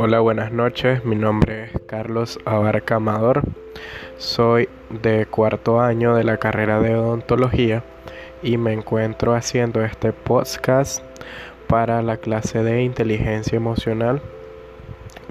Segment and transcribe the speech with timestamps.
[0.00, 1.04] Hola, buenas noches.
[1.04, 3.42] Mi nombre es Carlos Abarca Amador.
[4.16, 7.82] Soy de cuarto año de la carrera de odontología
[8.40, 11.02] y me encuentro haciendo este podcast
[11.66, 14.22] para la clase de inteligencia emocional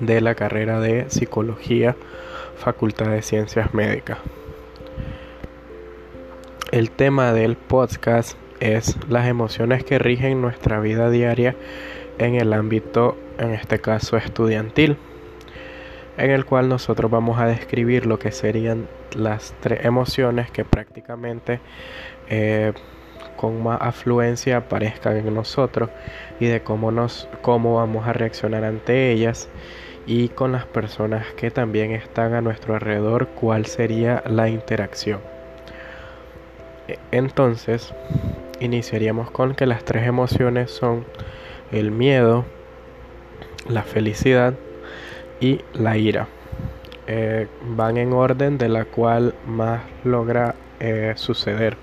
[0.00, 1.94] de la carrera de psicología,
[2.56, 4.16] Facultad de Ciencias Médicas.
[6.72, 11.54] El tema del podcast es las emociones que rigen nuestra vida diaria
[12.18, 14.96] en el ámbito, en este caso estudiantil,
[16.16, 18.86] en el cual nosotros vamos a describir lo que serían
[19.16, 21.60] las tres emociones que prácticamente
[22.28, 22.72] eh,
[23.36, 25.90] con más afluencia aparezcan en nosotros
[26.40, 29.48] y de cómo nos cómo vamos a reaccionar ante ellas
[30.06, 35.20] y con las personas que también están a nuestro alrededor cuál sería la interacción.
[36.88, 37.94] E, entonces
[38.60, 41.06] iniciaríamos con que las tres emociones son
[41.72, 42.44] el miedo,
[43.68, 44.54] la felicidad
[45.40, 46.28] y la ira.
[47.06, 51.76] Eh, van en orden de la cual más logra eh, suceder.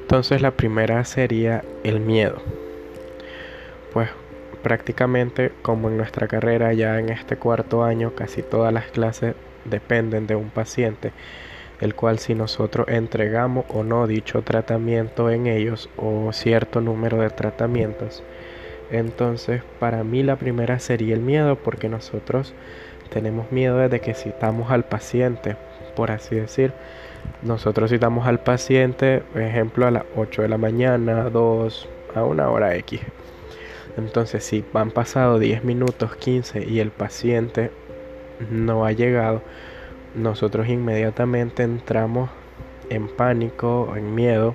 [0.00, 2.40] Entonces la primera sería el miedo.
[3.92, 4.08] Pues
[4.62, 10.26] prácticamente como en nuestra carrera ya en este cuarto año casi todas las clases dependen
[10.26, 11.12] de un paciente,
[11.80, 17.30] el cual si nosotros entregamos o no dicho tratamiento en ellos o cierto número de
[17.30, 18.22] tratamientos,
[18.90, 22.54] entonces, para mí la primera sería el miedo, porque nosotros
[23.10, 25.56] tenemos miedo desde que citamos al paciente,
[25.94, 26.72] por así decir.
[27.42, 32.50] Nosotros citamos al paciente, por ejemplo, a las 8 de la mañana, 2, a una
[32.50, 33.00] hora X.
[33.96, 37.70] Entonces, si han pasado 10 minutos, 15 y el paciente
[38.50, 39.42] no ha llegado,
[40.14, 42.30] nosotros inmediatamente entramos
[42.90, 44.54] en pánico, en miedo,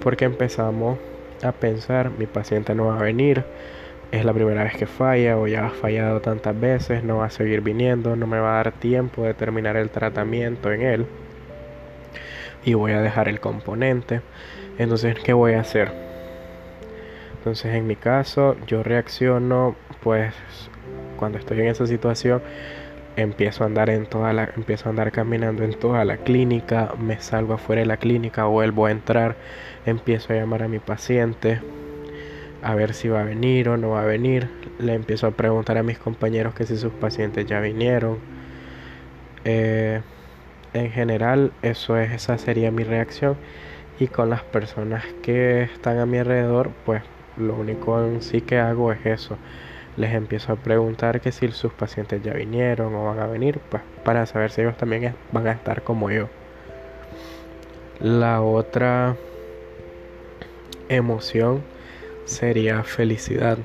[0.00, 0.98] porque empezamos
[1.42, 3.44] a pensar, mi paciente no va a venir,
[4.12, 7.30] es la primera vez que falla o ya ha fallado tantas veces, no va a
[7.30, 11.06] seguir viniendo, no me va a dar tiempo de terminar el tratamiento en él
[12.64, 14.20] y voy a dejar el componente.
[14.78, 15.92] Entonces, ¿qué voy a hacer?
[17.38, 20.34] Entonces, en mi caso, yo reacciono pues
[21.16, 22.42] cuando estoy en esa situación
[23.22, 27.20] empiezo a andar en toda la empiezo a andar caminando en toda la clínica, me
[27.20, 29.36] salgo afuera de la clínica, vuelvo a entrar,
[29.86, 31.60] empiezo a llamar a mi paciente
[32.62, 34.48] a ver si va a venir o no va a venir,
[34.78, 38.18] le empiezo a preguntar a mis compañeros que si sus pacientes ya vinieron.
[39.44, 40.02] Eh,
[40.74, 43.36] en general, eso es esa sería mi reacción
[43.98, 47.02] y con las personas que están a mi alrededor, pues
[47.36, 49.38] lo único en sí que hago es eso
[49.96, 53.82] les empiezo a preguntar que si sus pacientes ya vinieron o van a venir, pues
[54.04, 56.28] para saber si ellos también van a estar como yo.
[58.00, 59.16] La otra
[60.88, 61.62] emoción
[62.24, 63.58] sería felicidad.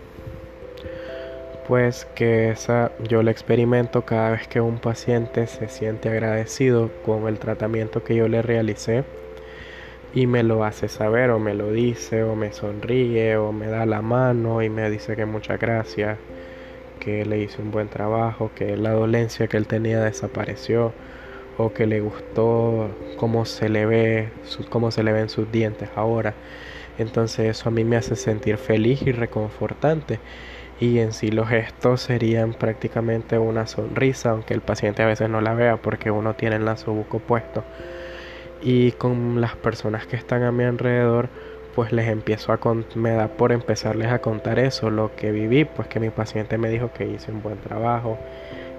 [1.67, 7.27] Pues que esa yo la experimento cada vez que un paciente se siente agradecido con
[7.27, 9.03] el tratamiento que yo le realicé
[10.15, 13.85] y me lo hace saber o me lo dice o me sonríe o me da
[13.85, 16.17] la mano y me dice que muchas gracias,
[17.01, 20.93] que le hice un buen trabajo, que la dolencia que él tenía desapareció
[21.57, 24.29] o que le gustó cómo se le ve,
[24.69, 26.33] cómo se le ven sus dientes ahora.
[26.97, 30.19] Entonces eso a mí me hace sentir feliz y reconfortante.
[30.79, 35.41] Y en sí los gestos serían prácticamente una sonrisa, aunque el paciente a veces no
[35.41, 37.65] la vea porque uno tiene el lazo buco puesto
[38.65, 41.29] y con las personas que están a mi alrededor
[41.75, 42.59] pues les empiezo a
[42.95, 46.69] me da por empezarles a contar eso, lo que viví, pues que mi paciente me
[46.69, 48.17] dijo que hice un buen trabajo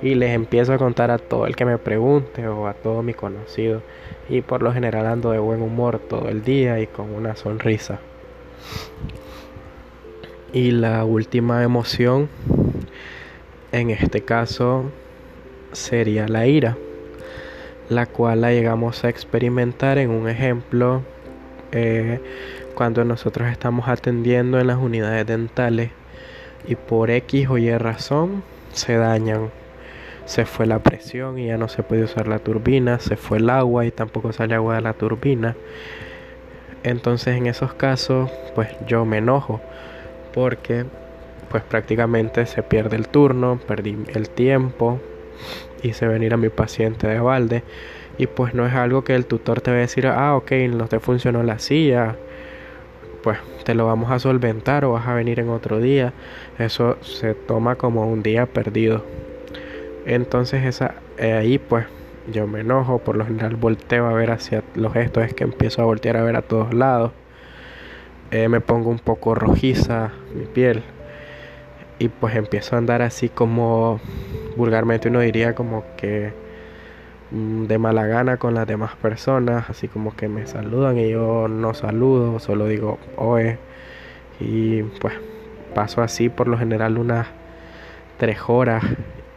[0.03, 3.15] y les empiezo a contar a todo el que me pregunte o a todo mi
[3.15, 3.83] conocido
[4.29, 8.01] y por lo general ando de buen humor todo el día y con una sonrisa.
[10.53, 12.29] Y la última emoción
[13.73, 14.91] en este caso
[15.73, 16.77] sería la ira
[17.89, 21.03] la cual la llegamos a experimentar en un ejemplo
[21.73, 22.21] eh,
[22.75, 25.91] cuando nosotros estamos atendiendo en las unidades dentales
[26.67, 28.43] y por X o Y razón
[28.73, 29.51] se dañan.
[30.25, 33.49] Se fue la presión y ya no se puede usar la turbina, se fue el
[33.49, 35.55] agua y tampoco sale agua de la turbina.
[36.83, 39.61] Entonces en esos casos pues yo me enojo
[40.35, 40.85] porque
[41.49, 45.01] pues prácticamente se pierde el turno, perdí el tiempo,
[45.83, 47.63] hice venir a mi paciente de balde
[48.19, 50.89] y pues no es algo que el tutor te va a decir, ah, ok, no
[50.89, 52.17] te funcionó la silla,
[53.23, 56.13] pues te lo vamos a solventar o vas a venir en otro día.
[56.59, 59.05] Eso se toma como un día perdido.
[60.07, 61.87] Entonces esa, eh, ahí pues
[62.33, 65.83] yo me enojo, por lo general volteo a ver hacia los gestos, es que empiezo
[65.83, 67.13] a voltear a ver a todos lados.
[68.31, 70.83] Eh, me pongo un poco rojiza mi piel
[71.99, 74.01] y pues empiezo a andar así como
[74.57, 76.33] vulgarmente uno diría como que
[77.31, 81.49] mm, de mala gana con las demás personas, así como que me saludan y yo
[81.49, 83.59] no saludo, solo digo oe
[84.41, 85.15] y pues
[85.75, 87.27] paso así por lo general unas
[88.19, 88.83] tres horas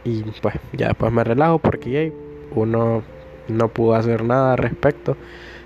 [0.04, 2.12] y pues ya después me relajo porque
[2.52, 3.02] uno
[3.48, 5.16] no pudo hacer nada al respecto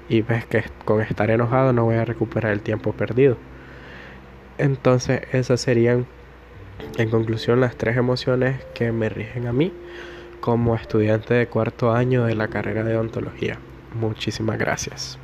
[0.08, 3.36] y ves que con estar enojado no voy a recuperar el tiempo perdido.
[4.58, 6.06] Entonces esas serían
[6.96, 9.72] en conclusión las tres emociones que me rigen a mí
[10.40, 13.58] como estudiante de cuarto año de la carrera de odontología.
[13.94, 15.18] Muchísimas gracias.